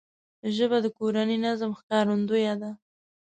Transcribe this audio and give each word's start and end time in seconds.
ژبه 0.55 0.77
د 0.81 0.87
کورني 0.97 1.37
نظم 1.45 1.71
ښکارندوی 1.79 2.47
ده 2.61 2.69